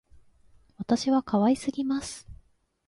[0.79, 2.27] 私は可愛すぎます